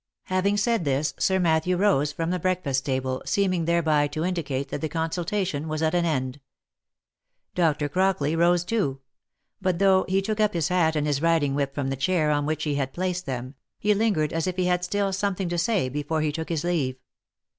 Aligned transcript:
Having 0.23 0.57
said 0.57 0.83
this, 0.83 1.13
Sir 1.19 1.37
Matthew 1.37 1.77
rose 1.77 2.11
from 2.11 2.31
the 2.31 2.39
breakfast 2.39 2.83
table, 2.87 3.21
seem 3.23 3.53
ing 3.53 3.65
thereby 3.65 4.07
to 4.07 4.25
indicate 4.25 4.69
that 4.69 4.81
the 4.81 4.89
consultation 4.89 5.67
was 5.67 5.83
at 5.83 5.93
an 5.93 6.05
end. 6.05 6.39
Dr. 7.53 7.85
OF 7.85 7.91
MICHAEL 7.91 8.01
ARMSTRONG. 8.21 8.31
123 8.39 8.39
Crockley 8.39 8.49
rose 8.49 8.63
too; 8.65 8.99
but, 9.61 9.77
though 9.77 10.05
he 10.09 10.19
took 10.23 10.39
up 10.39 10.55
his 10.55 10.69
hat 10.69 10.95
and 10.95 11.05
his 11.05 11.21
riding 11.21 11.53
whip 11.53 11.75
from 11.75 11.89
the 11.91 11.95
chair 11.95 12.31
on 12.31 12.47
which 12.47 12.63
he 12.63 12.73
had 12.73 12.93
placed 12.93 13.27
them, 13.27 13.53
he 13.77 13.93
lingered 13.93 14.33
as 14.33 14.47
if 14.47 14.55
he 14.55 14.65
had 14.65 14.83
still 14.83 15.13
something 15.13 15.49
to 15.49 15.59
say 15.59 15.87
before 15.87 16.21
he 16.21 16.31
took 16.31 16.49
his 16.49 16.63
leave. 16.63 16.95